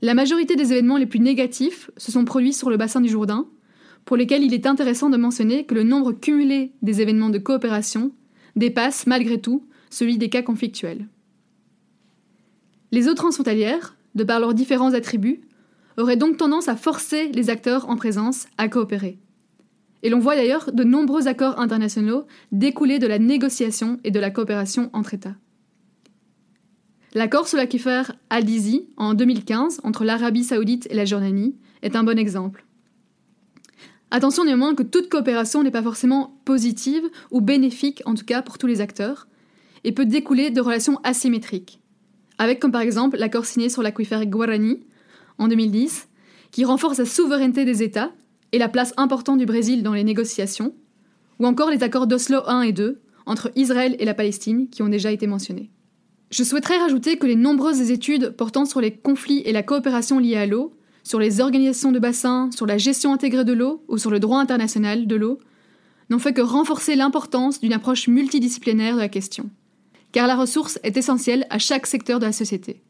La 0.02 0.12
majorité 0.12 0.56
des 0.56 0.72
événements 0.72 0.98
les 0.98 1.06
plus 1.06 1.20
négatifs 1.20 1.90
se 1.96 2.12
sont 2.12 2.26
produits 2.26 2.52
sur 2.52 2.68
le 2.68 2.76
bassin 2.76 3.00
du 3.00 3.08
Jourdain, 3.08 3.48
pour 4.04 4.18
lesquels 4.18 4.44
il 4.44 4.52
est 4.52 4.66
intéressant 4.66 5.08
de 5.08 5.16
mentionner 5.16 5.64
que 5.64 5.74
le 5.74 5.84
nombre 5.84 6.12
cumulé 6.12 6.72
des 6.82 7.00
événements 7.00 7.30
de 7.30 7.38
coopération 7.38 8.12
dépasse 8.56 9.06
malgré 9.06 9.40
tout 9.40 9.64
celui 9.88 10.18
des 10.18 10.28
cas 10.28 10.42
conflictuels. 10.42 11.08
Les 12.92 13.08
eaux 13.08 13.14
transfrontalières, 13.14 13.96
de 14.14 14.24
par 14.24 14.38
leurs 14.38 14.54
différents 14.54 14.92
attributs, 14.92 15.40
auraient 15.96 16.16
donc 16.16 16.36
tendance 16.36 16.68
à 16.68 16.76
forcer 16.76 17.32
les 17.32 17.48
acteurs 17.48 17.88
en 17.88 17.96
présence 17.96 18.48
à 18.58 18.68
coopérer. 18.68 19.18
Et 20.02 20.10
l'on 20.10 20.20
voit 20.20 20.36
d'ailleurs 20.36 20.70
de 20.72 20.84
nombreux 20.84 21.26
accords 21.26 21.58
internationaux 21.58 22.26
découler 22.52 22.98
de 22.98 23.06
la 23.06 23.18
négociation 23.18 23.98
et 24.04 24.10
de 24.10 24.20
la 24.20 24.30
coopération 24.30 24.90
entre 24.92 25.14
États. 25.14 25.34
L'accord 27.14 27.48
sur 27.48 27.56
l'aquifère 27.56 28.12
Al-Dizi 28.30 28.86
en 28.96 29.14
2015 29.14 29.80
entre 29.82 30.04
l'Arabie 30.04 30.44
saoudite 30.44 30.86
et 30.90 30.94
la 30.94 31.04
Jordanie 31.04 31.56
est 31.82 31.96
un 31.96 32.04
bon 32.04 32.18
exemple. 32.18 32.64
Attention 34.10 34.44
néanmoins 34.44 34.74
que 34.74 34.82
toute 34.82 35.08
coopération 35.08 35.62
n'est 35.62 35.70
pas 35.70 35.82
forcément 35.82 36.38
positive 36.44 37.02
ou 37.30 37.40
bénéfique, 37.40 38.02
en 38.06 38.14
tout 38.14 38.24
cas 38.24 38.42
pour 38.42 38.56
tous 38.56 38.66
les 38.66 38.80
acteurs, 38.80 39.26
et 39.84 39.92
peut 39.92 40.06
découler 40.06 40.50
de 40.50 40.60
relations 40.60 40.98
asymétriques, 41.02 41.80
avec 42.38 42.60
comme 42.60 42.72
par 42.72 42.80
exemple 42.80 43.16
l'accord 43.18 43.44
signé 43.44 43.68
sur 43.68 43.82
l'aquifère 43.82 44.24
Guarani 44.26 44.80
en 45.38 45.48
2010, 45.48 46.08
qui 46.50 46.64
renforce 46.64 46.98
la 46.98 47.04
souveraineté 47.04 47.64
des 47.64 47.82
États 47.82 48.12
et 48.52 48.58
la 48.58 48.68
place 48.68 48.94
importante 48.96 49.38
du 49.38 49.46
Brésil 49.46 49.82
dans 49.82 49.94
les 49.94 50.04
négociations, 50.04 50.74
ou 51.38 51.46
encore 51.46 51.70
les 51.70 51.82
accords 51.82 52.06
d'Oslo 52.06 52.40
1 52.46 52.62
et 52.62 52.72
2 52.72 53.00
entre 53.26 53.50
Israël 53.56 53.96
et 53.98 54.04
la 54.04 54.14
Palestine 54.14 54.68
qui 54.68 54.82
ont 54.82 54.88
déjà 54.88 55.12
été 55.12 55.26
mentionnés. 55.26 55.70
Je 56.30 56.44
souhaiterais 56.44 56.78
rajouter 56.78 57.16
que 57.16 57.26
les 57.26 57.36
nombreuses 57.36 57.90
études 57.90 58.30
portant 58.30 58.64
sur 58.64 58.80
les 58.80 58.94
conflits 58.94 59.42
et 59.44 59.52
la 59.52 59.62
coopération 59.62 60.18
liés 60.18 60.36
à 60.36 60.46
l'eau 60.46 60.74
sur 61.08 61.18
les 61.18 61.40
organisations 61.40 61.90
de 61.90 61.98
bassins, 61.98 62.50
sur 62.54 62.66
la 62.66 62.76
gestion 62.76 63.14
intégrée 63.14 63.44
de 63.44 63.54
l'eau 63.54 63.82
ou 63.88 63.96
sur 63.96 64.10
le 64.10 64.20
droit 64.20 64.40
international 64.40 65.06
de 65.06 65.16
l'eau, 65.16 65.38
n'ont 66.10 66.18
fait 66.18 66.34
que 66.34 66.42
renforcer 66.42 66.96
l'importance 66.96 67.60
d'une 67.60 67.72
approche 67.72 68.08
multidisciplinaire 68.08 68.94
de 68.94 69.00
la 69.00 69.08
question, 69.08 69.48
car 70.12 70.26
la 70.26 70.36
ressource 70.36 70.78
est 70.82 70.98
essentielle 70.98 71.46
à 71.48 71.58
chaque 71.58 71.86
secteur 71.86 72.18
de 72.18 72.26
la 72.26 72.32
société. 72.32 72.82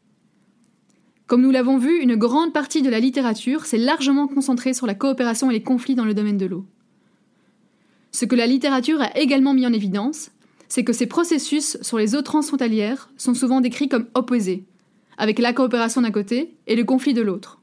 Comme 1.29 1.41
nous 1.41 1.51
l'avons 1.51 1.77
vu, 1.77 2.01
une 2.01 2.17
grande 2.17 2.51
partie 2.51 2.81
de 2.81 2.89
la 2.89 2.99
littérature 2.99 3.65
s'est 3.65 3.77
largement 3.77 4.27
concentrée 4.27 4.73
sur 4.73 4.85
la 4.85 4.95
coopération 4.95 5.49
et 5.49 5.53
les 5.53 5.63
conflits 5.63 5.95
dans 5.95 6.03
le 6.03 6.13
domaine 6.13 6.37
de 6.37 6.45
l'eau. 6.45 6.65
Ce 8.11 8.25
que 8.25 8.35
la 8.35 8.47
littérature 8.47 9.01
a 9.01 9.17
également 9.17 9.53
mis 9.53 9.65
en 9.65 9.71
évidence, 9.71 10.31
c'est 10.67 10.83
que 10.83 10.91
ces 10.91 11.05
processus 11.05 11.77
sur 11.81 11.97
les 11.97 12.15
eaux 12.15 12.21
transfrontalières 12.21 13.09
sont 13.15 13.33
souvent 13.33 13.61
décrits 13.61 13.87
comme 13.87 14.07
opposés, 14.15 14.65
avec 15.17 15.39
la 15.39 15.53
coopération 15.53 16.01
d'un 16.01 16.11
côté 16.11 16.55
et 16.67 16.75
le 16.75 16.83
conflit 16.83 17.13
de 17.13 17.21
l'autre 17.21 17.59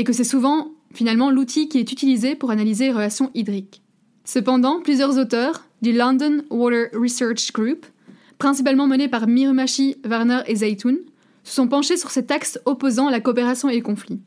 et 0.00 0.04
que 0.04 0.14
c'est 0.14 0.24
souvent 0.24 0.72
finalement 0.94 1.30
l'outil 1.30 1.68
qui 1.68 1.78
est 1.78 1.92
utilisé 1.92 2.34
pour 2.34 2.50
analyser 2.50 2.86
les 2.86 2.92
relations 2.92 3.30
hydriques. 3.34 3.82
Cependant, 4.24 4.80
plusieurs 4.80 5.18
auteurs 5.18 5.66
du 5.82 5.92
London 5.92 6.42
Water 6.48 6.88
Research 6.94 7.52
Group, 7.52 7.84
principalement 8.38 8.86
menés 8.86 9.08
par 9.08 9.26
Mirumashi, 9.26 9.96
Warner 10.08 10.40
et 10.46 10.56
Zaytoun, 10.56 10.96
se 11.44 11.54
sont 11.54 11.68
penchés 11.68 11.96
sur 11.96 12.10
cet 12.10 12.30
axe 12.30 12.58
opposant 12.64 13.10
la 13.10 13.20
coopération 13.20 13.68
et 13.68 13.76
le 13.76 13.82
conflit. 13.82 14.20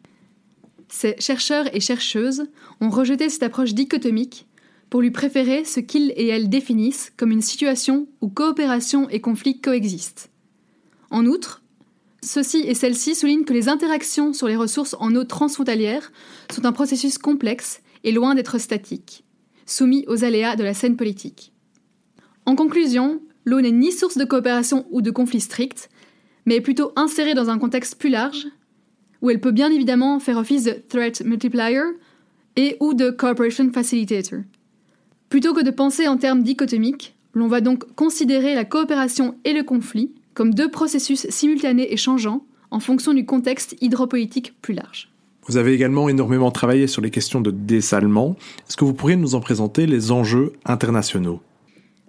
Ces 0.89 1.15
chercheurs 1.19 1.73
et 1.75 1.79
chercheuses 1.79 2.45
ont 2.81 2.89
rejeté 2.89 3.29
cette 3.29 3.43
approche 3.43 3.73
dichotomique 3.73 4.47
pour 4.89 5.01
lui 5.01 5.11
préférer 5.11 5.65
ce 5.65 5.79
qu'ils 5.79 6.13
et 6.15 6.27
elles 6.27 6.49
définissent 6.49 7.11
comme 7.17 7.31
une 7.31 7.41
situation 7.41 8.07
où 8.21 8.29
coopération 8.29 9.09
et 9.09 9.21
conflit 9.21 9.59
coexistent. 9.59 10.29
En 11.09 11.25
outre, 11.25 11.63
ceux-ci 12.21 12.59
et 12.67 12.75
celles-ci 12.75 13.15
soulignent 13.15 13.43
que 13.43 13.53
les 13.53 13.69
interactions 13.69 14.33
sur 14.33 14.47
les 14.47 14.55
ressources 14.55 14.95
en 14.99 15.15
eau 15.15 15.23
transfrontalière 15.23 16.11
sont 16.51 16.65
un 16.65 16.71
processus 16.71 17.17
complexe 17.17 17.81
et 18.03 18.11
loin 18.11 18.35
d'être 18.35 18.59
statique, 18.59 19.23
soumis 19.65 20.05
aux 20.07 20.23
aléas 20.23 20.55
de 20.55 20.63
la 20.63 20.73
scène 20.73 20.95
politique. 20.95 21.51
En 22.45 22.55
conclusion, 22.55 23.21
l'eau 23.45 23.61
n'est 23.61 23.71
ni 23.71 23.91
source 23.91 24.17
de 24.17 24.25
coopération 24.25 24.85
ou 24.91 25.01
de 25.01 25.11
conflit 25.11 25.41
strict, 25.41 25.89
mais 26.45 26.55
est 26.55 26.61
plutôt 26.61 26.91
insérée 26.95 27.33
dans 27.33 27.49
un 27.49 27.59
contexte 27.59 27.95
plus 27.95 28.09
large, 28.09 28.47
où 29.21 29.29
elle 29.29 29.39
peut 29.39 29.51
bien 29.51 29.71
évidemment 29.71 30.19
faire 30.19 30.37
office 30.37 30.65
de 30.65 30.75
threat 30.89 31.21
multiplier 31.25 31.81
et 32.55 32.77
ou 32.79 32.93
de 32.93 33.09
cooperation 33.09 33.71
facilitator. 33.71 34.39
Plutôt 35.29 35.53
que 35.53 35.63
de 35.63 35.71
penser 35.71 36.07
en 36.07 36.17
termes 36.17 36.43
dichotomiques, 36.43 37.15
l'on 37.33 37.47
va 37.47 37.61
donc 37.61 37.95
considérer 37.95 38.53
la 38.53 38.65
coopération 38.65 39.35
et 39.45 39.53
le 39.53 39.63
conflit 39.63 40.11
comme 40.33 40.53
deux 40.53 40.69
processus 40.69 41.27
simultanés 41.29 41.91
et 41.91 41.97
changeants 41.97 42.45
en 42.71 42.79
fonction 42.79 43.13
du 43.13 43.25
contexte 43.25 43.75
hydropolitique 43.81 44.53
plus 44.61 44.73
large. 44.73 45.09
Vous 45.45 45.57
avez 45.57 45.73
également 45.73 46.07
énormément 46.09 46.51
travaillé 46.51 46.87
sur 46.87 47.01
les 47.01 47.11
questions 47.11 47.41
de 47.41 47.51
dessalement. 47.51 48.35
Est-ce 48.67 48.77
que 48.77 48.85
vous 48.85 48.93
pourriez 48.93 49.17
nous 49.17 49.35
en 49.35 49.41
présenter 49.41 49.85
les 49.85 50.11
enjeux 50.11 50.53
internationaux? 50.65 51.41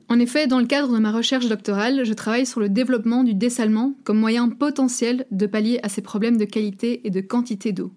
En 0.09 0.19
effet, 0.19 0.47
dans 0.47 0.61
le 0.61 0.67
cadre 0.67 0.93
de 0.93 0.99
ma 0.99 1.13
recherche 1.13 1.49
doctorale, 1.49 2.05
je 2.05 2.13
travaille 2.13 2.47
sur 2.47 2.61
le 2.61 2.69
développement 2.69 3.25
du 3.25 3.35
dessalement 3.35 3.95
comme 4.05 4.19
moyen 4.19 4.49
potentiel 4.49 5.27
de 5.31 5.47
pallier 5.47 5.81
à 5.83 5.89
ces 5.89 6.03
problèmes 6.03 6.37
de 6.37 6.45
qualité 6.45 7.07
et 7.07 7.11
de 7.11 7.21
quantité 7.21 7.73
d'eau. 7.73 7.93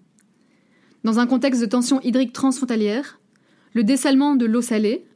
Dans 1.04 1.20
un 1.20 1.26
contexte 1.26 1.60
de 1.60 1.66
tension 1.66 2.00
hydrique 2.00 2.32
transfrontalière, 2.32 3.20
le 3.74 3.84
dessalement 3.84 4.36
de 4.36 4.46
l'eau 4.46 4.62
salée 4.62 5.06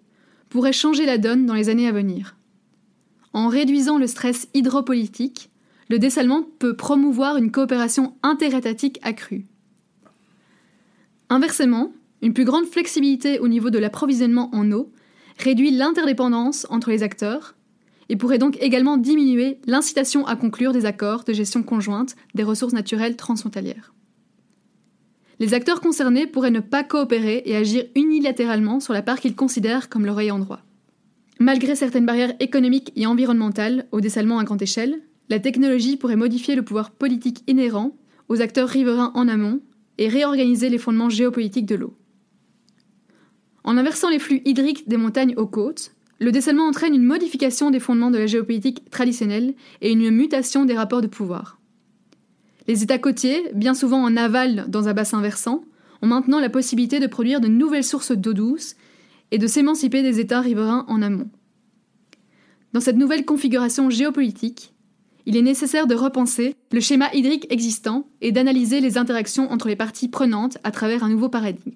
pourrait 0.51 0.73
changer 0.73 1.07
la 1.07 1.19
donne 1.19 1.47
dans 1.47 1.55
les 1.55 1.71
années 1.71 1.89
à 1.89 1.93
venir. 1.93 2.37
En 3.33 3.49
réduisant 3.49 3.97
le 3.97 4.07
stress 4.07 4.49
hydropolitique, 4.53 5.51
le 5.89 5.99
dessalement 5.99 6.43
peut 6.59 6.77
promouvoir 6.77 7.39
une 7.39 7.51
coopération 7.51 8.15
interétatique 8.23 9.01
accrue. 9.03 9.47
Inversement, 11.31 11.93
une 12.21 12.35
plus 12.35 12.45
grande 12.45 12.67
flexibilité 12.67 13.39
au 13.39 13.49
niveau 13.49 13.71
de 13.71 13.79
l'approvisionnement 13.79 14.51
en 14.55 14.71
eau 14.71 14.92
réduit 15.39 15.71
l'interdépendance 15.71 16.67
entre 16.71 16.91
les 16.91 17.03
acteurs 17.03 17.55
et 18.09 18.17
pourrait 18.17 18.39
donc 18.39 18.59
également 18.61 18.97
diminuer 18.97 19.59
l'incitation 19.67 20.27
à 20.27 20.37
conclure 20.37 20.73
des 20.73 20.87
accords 20.87 21.25
de 21.25 21.33
gestion 21.33 21.63
conjointe 21.63 22.15
des 22.35 22.43
ressources 22.43 22.75
naturelles 22.75 23.17
transfrontalières. 23.17 23.95
Les 25.39 25.55
acteurs 25.55 25.81
concernés 25.81 26.27
pourraient 26.27 26.51
ne 26.51 26.61
pas 26.61 26.85
coopérer 26.85 27.43
et 27.47 27.57
agir 27.57 27.85
unilatéralement 27.97 28.81
sur 28.81 28.93
la 28.93 29.03
part 29.03 29.19
qu'ils 29.19 29.35
considèrent 29.35 29.89
comme 29.89 30.07
leur 30.07 30.21
ayant 30.21 30.39
droit. 30.39 30.61
Malgré 31.41 31.75
certaines 31.75 32.07
barrières 32.07 32.35
économiques 32.39 32.93
et 32.95 33.07
environnementales 33.07 33.87
au 33.91 34.01
dessalement 34.01 34.39
à 34.39 34.45
grande 34.45 34.63
échelle, 34.63 35.01
la 35.29 35.41
technologie 35.41 35.97
pourrait 35.97 36.17
modifier 36.17 36.55
le 36.55 36.63
pouvoir 36.63 36.91
politique 36.91 37.43
inhérent 37.49 37.97
aux 38.29 38.41
acteurs 38.41 38.69
riverains 38.69 39.11
en 39.15 39.27
amont 39.27 39.61
et 39.99 40.09
réorganiser 40.09 40.69
les 40.69 40.79
fondements 40.79 41.11
géopolitiques 41.11 41.67
de 41.67 41.75
l'eau. 41.75 41.97
En 43.65 43.77
inversant 43.77 44.11
les 44.11 44.19
flux 44.19 44.43
hydriques 44.45 44.89
des 44.89 44.97
montagnes 44.97 45.35
aux 45.37 45.47
côtes, 45.47 45.93
le 46.19 46.33
dessalement 46.33 46.67
entraîne 46.67 46.95
une 46.95 47.05
modification 47.05 47.71
des 47.71 47.81
fondements 47.81 48.11
de 48.11 48.19
la 48.19 48.27
géopolitique 48.27 48.91
traditionnelle 48.91 49.55
et 49.81 49.93
une 49.93 50.11
mutation 50.11 50.65
des 50.65 50.75
rapports 50.75 51.01
de 51.01 51.07
pouvoir. 51.07 51.59
Les 52.69 52.83
États 52.83 52.99
côtiers, 52.99 53.51
bien 53.55 53.75
souvent 53.75 54.03
en 54.03 54.17
aval 54.17 54.67
dans 54.69 54.89
un 54.89 54.95
bassin 54.95 55.21
versant, 55.21 55.65
ont 56.01 56.07
maintenant 56.07 56.41
la 56.41 56.51
possibilité 56.51 57.01
de 57.01 57.07
produire 57.07 57.41
de 57.41 57.49
nouvelles 57.49 57.85
sources 57.85 58.13
d'eau 58.13 58.35
douce 58.35 58.77
et 59.31 59.39
de 59.39 59.47
s'émanciper 59.47 60.03
des 60.03 60.21
États 60.21 60.41
riverains 60.41 60.85
en 60.89 61.03
amont. 61.03 61.31
Dans 62.73 62.81
cette 62.81 62.97
nouvelle 62.97 63.25
configuration 63.25 63.91
géopolitique, 63.91 64.73
il 65.27 65.37
est 65.37 65.43
nécessaire 65.43 65.87
de 65.87 65.95
repenser 65.95 66.57
le 66.73 66.81
schéma 66.81 67.13
hydrique 67.13 67.47
existant 67.51 68.07
et 68.21 68.33
d'analyser 68.33 68.81
les 68.81 68.99
interactions 68.99 69.51
entre 69.51 69.69
les 69.69 69.77
parties 69.77 70.09
prenantes 70.09 70.59
à 70.65 70.71
travers 70.71 71.05
un 71.05 71.09
nouveau 71.09 71.29
paradigme. 71.29 71.73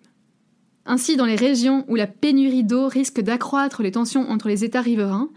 Ainsi, 0.87 1.17
dans 1.17 1.27
les 1.27 1.37
régions 1.37 1.85
où 1.89 1.97
la 1.97 2.07
pénurie 2.07 2.63
d'eau 2.63 2.87
risque 2.87 3.21
d'accroître 3.21 3.83
les 3.83 3.91
tensions 3.91 4.31
entre 4.31 4.49
les 4.49 4.65
États 4.65 4.81
riverains, 4.81 5.31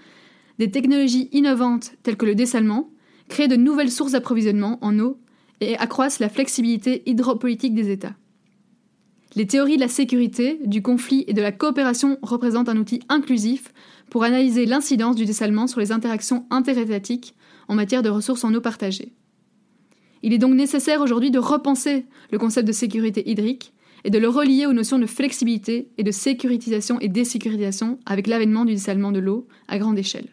des 0.59 0.69
technologies 0.69 1.29
innovantes 1.31 1.93
telles 2.03 2.17
que 2.17 2.25
le 2.25 2.35
dessalement 2.35 2.91
créent 3.29 3.47
de 3.47 3.55
nouvelles 3.55 3.91
sources 3.91 4.11
d'approvisionnement 4.11 4.77
en 4.81 4.99
eau 4.99 5.17
et 5.61 5.75
accroissent 5.77 6.19
la 6.19 6.29
flexibilité 6.29 7.01
hydropolitique 7.07 7.73
des 7.73 7.89
États. 7.89 8.15
Les 9.35 9.47
théories 9.47 9.75
de 9.75 9.81
la 9.81 9.87
sécurité, 9.87 10.59
du 10.65 10.81
conflit 10.81 11.23
et 11.27 11.33
de 11.33 11.41
la 11.41 11.51
coopération 11.51 12.17
représentent 12.21 12.69
un 12.69 12.77
outil 12.77 13.01
inclusif 13.09 13.73
pour 14.09 14.23
analyser 14.23 14.65
l'incidence 14.65 15.15
du 15.15 15.25
dessalement 15.25 15.67
sur 15.67 15.79
les 15.79 15.91
interactions 15.91 16.45
interétatiques 16.49 17.35
en 17.67 17.75
matière 17.75 18.01
de 18.01 18.09
ressources 18.09 18.43
en 18.43 18.53
eau 18.53 18.61
partagées. 18.61 19.13
Il 20.21 20.33
est 20.33 20.39
donc 20.39 20.53
nécessaire 20.53 21.01
aujourd'hui 21.01 21.31
de 21.31 21.39
repenser 21.39 22.05
le 22.31 22.37
concept 22.37 22.67
de 22.67 22.73
sécurité 22.73 23.29
hydrique 23.29 23.73
et 24.03 24.09
de 24.09 24.17
le 24.17 24.29
relier 24.29 24.65
aux 24.65 24.73
notions 24.73 24.99
de 24.99 25.05
flexibilité 25.05 25.89
et 25.97 26.03
de 26.03 26.11
sécurisation 26.11 26.99
et 26.99 27.07
désécurisation 27.07 27.99
avec 28.05 28.27
l'avènement 28.27 28.65
du 28.65 28.73
dessalement 28.73 29.11
de 29.11 29.19
l'eau 29.19 29.47
à 29.67 29.77
grande 29.77 29.99
échelle. 29.99 30.29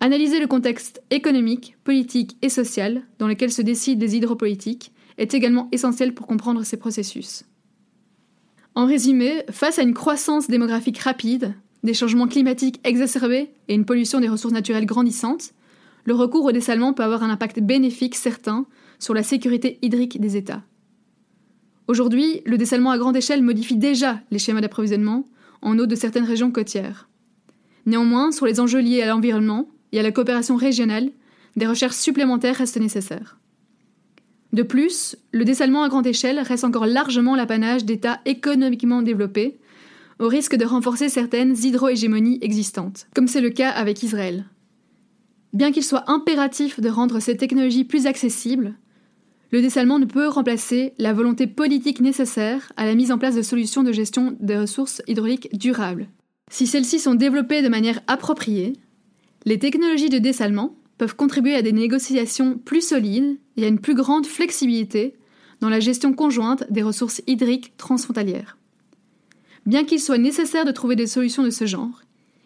Analyser 0.00 0.40
le 0.40 0.46
contexte 0.46 1.02
économique, 1.10 1.76
politique 1.82 2.36
et 2.42 2.50
social 2.50 3.02
dans 3.18 3.28
lequel 3.28 3.50
se 3.50 3.62
décident 3.62 4.00
les 4.00 4.16
hydropolitiques 4.16 4.92
est 5.16 5.32
également 5.32 5.68
essentiel 5.72 6.14
pour 6.14 6.26
comprendre 6.26 6.62
ces 6.64 6.76
processus. 6.76 7.44
En 8.74 8.84
résumé, 8.84 9.42
face 9.50 9.78
à 9.78 9.82
une 9.82 9.94
croissance 9.94 10.48
démographique 10.48 10.98
rapide, 10.98 11.54
des 11.82 11.94
changements 11.94 12.28
climatiques 12.28 12.80
exacerbés 12.84 13.50
et 13.68 13.74
une 13.74 13.86
pollution 13.86 14.20
des 14.20 14.28
ressources 14.28 14.52
naturelles 14.52 14.84
grandissante, 14.84 15.54
le 16.04 16.14
recours 16.14 16.44
au 16.44 16.52
dessalement 16.52 16.92
peut 16.92 17.02
avoir 17.02 17.22
un 17.22 17.30
impact 17.30 17.60
bénéfique 17.60 18.16
certain 18.16 18.66
sur 18.98 19.14
la 19.14 19.22
sécurité 19.22 19.78
hydrique 19.80 20.20
des 20.20 20.36
États. 20.36 20.62
Aujourd'hui, 21.88 22.42
le 22.44 22.58
dessalement 22.58 22.90
à 22.90 22.98
grande 22.98 23.16
échelle 23.16 23.42
modifie 23.42 23.76
déjà 23.76 24.20
les 24.30 24.38
schémas 24.38 24.60
d'approvisionnement 24.60 25.28
en 25.62 25.78
eau 25.78 25.86
de 25.86 25.94
certaines 25.94 26.24
régions 26.24 26.50
côtières. 26.50 27.08
Néanmoins, 27.86 28.32
sur 28.32 28.46
les 28.46 28.58
enjeux 28.60 28.80
liés 28.80 29.02
à 29.02 29.06
l'environnement 29.06 29.68
et 29.92 30.00
à 30.00 30.02
la 30.02 30.10
coopération 30.10 30.56
régionale, 30.56 31.10
des 31.54 31.66
recherches 31.66 31.96
supplémentaires 31.96 32.56
restent 32.56 32.80
nécessaires. 32.80 33.38
De 34.52 34.62
plus, 34.62 35.16
le 35.32 35.44
dessalement 35.44 35.82
à 35.82 35.88
grande 35.88 36.06
échelle 36.06 36.40
reste 36.40 36.64
encore 36.64 36.86
largement 36.86 37.36
l'apanage 37.36 37.84
d'États 37.84 38.20
économiquement 38.24 39.02
développés, 39.02 39.58
au 40.18 40.28
risque 40.28 40.56
de 40.56 40.64
renforcer 40.64 41.08
certaines 41.08 41.56
hydro-hégémonies 41.56 42.38
existantes, 42.40 43.06
comme 43.14 43.28
c'est 43.28 43.40
le 43.40 43.50
cas 43.50 43.70
avec 43.70 44.02
Israël. 44.02 44.46
Bien 45.52 45.72
qu'il 45.72 45.84
soit 45.84 46.10
impératif 46.10 46.80
de 46.80 46.88
rendre 46.88 47.20
ces 47.20 47.36
technologies 47.36 47.84
plus 47.84 48.06
accessibles, 48.06 48.74
le 49.52 49.62
dessalement 49.62 49.98
ne 49.98 50.04
peut 50.04 50.28
remplacer 50.28 50.92
la 50.98 51.12
volonté 51.12 51.46
politique 51.46 52.00
nécessaire 52.00 52.72
à 52.76 52.84
la 52.84 52.94
mise 52.94 53.12
en 53.12 53.18
place 53.18 53.36
de 53.36 53.42
solutions 53.42 53.82
de 53.82 53.92
gestion 53.92 54.36
des 54.40 54.58
ressources 54.58 55.02
hydrauliques 55.06 55.56
durables. 55.56 56.08
Si 56.50 56.66
celles-ci 56.66 56.98
sont 56.98 57.14
développées 57.14 57.62
de 57.62 57.68
manière 57.68 58.00
appropriée, 58.06 58.74
les 59.44 59.58
technologies 59.58 60.08
de 60.08 60.18
dessalement 60.18 60.76
peuvent 60.98 61.16
contribuer 61.16 61.54
à 61.54 61.62
des 61.62 61.72
négociations 61.72 62.58
plus 62.58 62.86
solides 62.86 63.38
et 63.56 63.64
à 63.64 63.68
une 63.68 63.80
plus 63.80 63.94
grande 63.94 64.26
flexibilité 64.26 65.14
dans 65.60 65.68
la 65.68 65.80
gestion 65.80 66.12
conjointe 66.12 66.64
des 66.70 66.82
ressources 66.82 67.22
hydriques 67.26 67.76
transfrontalières. 67.76 68.58
Bien 69.64 69.84
qu'il 69.84 70.00
soit 70.00 70.18
nécessaire 70.18 70.64
de 70.64 70.72
trouver 70.72 70.96
des 70.96 71.06
solutions 71.06 71.42
de 71.42 71.50
ce 71.50 71.66
genre, 71.66 72.02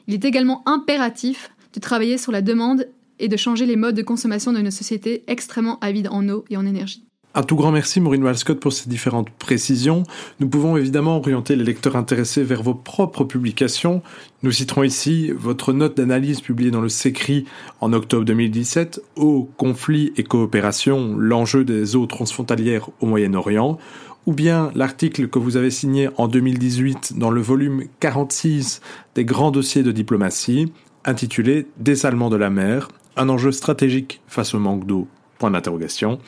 il 0.07 0.15
est 0.15 0.25
également 0.25 0.63
impératif 0.67 1.51
de 1.75 1.81
travailler 1.81 2.19
sur 2.19 2.33
la 2.33 2.43
demande 2.43 2.89
et 3.21 3.29
de 3.29 3.37
changer 3.37 3.67
les 3.67 3.77
modes 3.77 3.95
de 3.95 4.03
consommation 4.03 4.53
de 4.53 4.61
nos 4.61 4.71
sociétés 4.71 5.23
extrêmement 5.29 5.79
avides 5.81 6.09
en 6.11 6.29
eau 6.29 6.45
et 6.51 6.57
en 6.57 6.67
énergie. 6.67 7.05
Un 7.33 7.45
tout 7.45 7.55
grand 7.55 7.71
merci 7.71 8.01
Maureen 8.01 8.25
Walscott 8.25 8.59
pour 8.59 8.73
ces 8.73 8.89
différentes 8.89 9.31
précisions. 9.31 10.03
Nous 10.41 10.49
pouvons 10.49 10.77
évidemment 10.77 11.17
orienter 11.17 11.55
les 11.55 11.63
lecteurs 11.63 11.95
intéressés 11.95 12.43
vers 12.43 12.65
vos 12.65 12.75
propres 12.75 13.23
publications. 13.23 14.03
Nous 14.43 14.51
citerons 14.51 14.83
ici 14.83 15.31
votre 15.31 15.73
note 15.73 15.97
d'analyse 15.97 16.41
publiée 16.41 16.73
dans 16.73 16.81
le 16.81 16.89
SECRI 16.89 17.45
en 17.81 17.93
octobre 17.93 18.25
2017, 18.25 19.01
Eau, 19.15 19.49
conflit 19.57 20.13
et 20.17 20.25
coopération, 20.25 21.15
l'enjeu 21.17 21.65
des 21.65 21.95
eaux 21.95 22.07
transfrontalières 22.07 22.91
au 23.01 23.07
Moyen-Orient, 23.07 23.79
ou 24.27 24.33
bien 24.33 24.73
l'article 24.75 25.29
que 25.29 25.39
vous 25.39 25.57
avez 25.57 25.71
signé 25.71 26.09
en 26.17 26.27
2018 26.27 27.17
dans 27.17 27.31
le 27.31 27.41
volume 27.41 27.85
46 28.01 28.81
des 29.15 29.25
grands 29.25 29.53
dossiers 29.53 29.85
de 29.85 29.93
diplomatie, 29.93 30.73
intitulé 31.05 31.69
Dessalement 31.79 32.29
de 32.29 32.37
la 32.37 32.51
mer, 32.51 32.89
un 33.21 33.29
enjeu 33.29 33.53
stratégique 33.53 34.21
face 34.27 34.55
au 34.55 34.59
manque 34.59 34.87
d'eau? 34.87 35.07
Point 35.39 35.51
d'interrogation. 35.51 36.19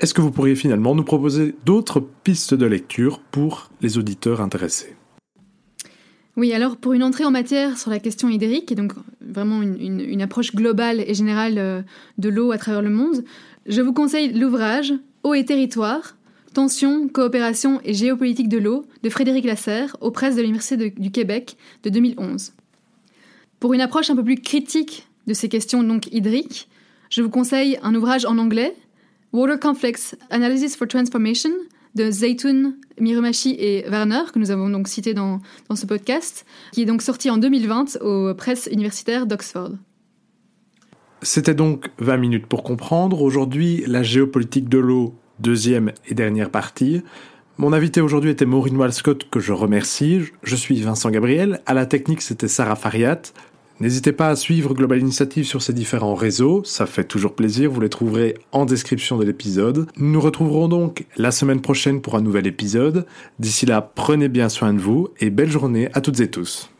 Est-ce 0.00 0.14
que 0.14 0.20
vous 0.20 0.30
pourriez 0.30 0.54
finalement 0.54 0.94
nous 0.94 1.02
proposer 1.02 1.54
d'autres 1.64 2.00
pistes 2.00 2.54
de 2.54 2.66
lecture 2.66 3.20
pour 3.30 3.70
les 3.80 3.98
auditeurs 3.98 4.40
intéressés? 4.40 4.94
Oui, 6.36 6.52
alors 6.52 6.76
pour 6.76 6.92
une 6.92 7.02
entrée 7.02 7.24
en 7.24 7.30
matière 7.30 7.76
sur 7.76 7.90
la 7.90 7.98
question 7.98 8.28
hydrique, 8.28 8.72
et 8.72 8.74
donc 8.74 8.92
vraiment 9.20 9.62
une, 9.62 10.22
approche 10.22 10.54
globale 10.54 11.00
et 11.00 11.12
générale 11.12 11.58
euh, 11.58 11.82
de 12.18 12.28
l'eau 12.28 12.52
à 12.52 12.58
travers 12.58 12.82
le 12.82 12.90
monde, 12.90 13.24
je 13.66 13.82
vous 13.82 13.92
conseille 13.92 14.32
l'ouvrage 14.32 14.94
Eau 15.22 15.34
et 15.34 15.44
territoire, 15.44 16.16
Tensions, 16.54 17.08
coopération 17.08 17.80
et 17.84 17.94
géopolitique 17.94 18.48
de 18.48 18.58
l'eau 18.58 18.84
de 19.02 19.10
Frédéric 19.10 19.44
Lasserre 19.44 19.96
aux 20.00 20.10
presses 20.10 20.34
de 20.34 20.40
l'Université 20.40 20.90
du 20.90 21.10
Québec 21.10 21.56
de 21.84 21.90
2011. 21.90 22.52
Pour 23.60 23.74
une 23.74 23.80
approche 23.82 24.10
un 24.10 24.16
peu 24.16 24.24
plus 24.24 24.36
critique 24.36 25.06
de 25.26 25.34
ces 25.34 25.48
questions 25.48 25.82
donc 25.82 26.12
hydriques, 26.12 26.68
je 27.10 27.22
vous 27.22 27.30
conseille 27.30 27.78
un 27.82 27.94
ouvrage 27.94 28.24
en 28.24 28.38
anglais, 28.38 28.74
Water 29.32 29.58
Conflicts 29.58 30.16
Analysis 30.30 30.76
for 30.76 30.88
Transformation, 30.88 31.50
de 31.94 32.10
Zaytoun, 32.10 32.76
Mirumashi 33.00 33.56
et 33.58 33.84
Werner, 33.88 34.22
que 34.32 34.38
nous 34.38 34.50
avons 34.50 34.70
donc 34.70 34.88
cité 34.88 35.14
dans, 35.14 35.40
dans 35.68 35.76
ce 35.76 35.86
podcast, 35.86 36.46
qui 36.72 36.82
est 36.82 36.86
donc 36.86 37.02
sorti 37.02 37.30
en 37.30 37.36
2020 37.36 38.00
aux 38.00 38.34
presses 38.34 38.68
universitaires 38.70 39.26
d'Oxford. 39.26 39.72
C'était 41.22 41.54
donc 41.54 41.90
20 41.98 42.16
minutes 42.16 42.46
pour 42.46 42.62
comprendre. 42.62 43.20
Aujourd'hui, 43.22 43.84
la 43.86 44.02
géopolitique 44.02 44.68
de 44.68 44.78
l'eau 44.78 45.14
deuxième 45.40 45.92
et 46.06 46.14
dernière 46.14 46.50
partie. 46.50 47.02
Mon 47.58 47.72
invité 47.72 48.00
aujourd'hui 48.00 48.30
était 48.30 48.46
Maureen 48.46 48.76
Walscott, 48.76 49.28
que 49.28 49.40
je 49.40 49.52
remercie. 49.52 50.22
Je 50.42 50.56
suis 50.56 50.80
Vincent 50.80 51.10
Gabriel. 51.10 51.60
À 51.66 51.74
la 51.74 51.84
technique, 51.84 52.22
c'était 52.22 52.48
Sarah 52.48 52.76
Fariat. 52.76 53.20
N'hésitez 53.80 54.12
pas 54.12 54.28
à 54.28 54.36
suivre 54.36 54.74
Global 54.74 55.00
Initiative 55.00 55.46
sur 55.46 55.62
ses 55.62 55.72
différents 55.72 56.14
réseaux, 56.14 56.62
ça 56.64 56.84
fait 56.84 57.04
toujours 57.04 57.34
plaisir, 57.34 57.70
vous 57.70 57.80
les 57.80 57.88
trouverez 57.88 58.34
en 58.52 58.66
description 58.66 59.16
de 59.16 59.24
l'épisode. 59.24 59.86
Nous 59.96 60.12
nous 60.12 60.20
retrouverons 60.20 60.68
donc 60.68 61.06
la 61.16 61.30
semaine 61.30 61.62
prochaine 61.62 62.02
pour 62.02 62.14
un 62.14 62.20
nouvel 62.20 62.46
épisode. 62.46 63.06
D'ici 63.38 63.64
là, 63.64 63.80
prenez 63.80 64.28
bien 64.28 64.50
soin 64.50 64.74
de 64.74 64.78
vous 64.80 65.08
et 65.18 65.30
belle 65.30 65.50
journée 65.50 65.88
à 65.94 66.02
toutes 66.02 66.20
et 66.20 66.30
tous. 66.30 66.70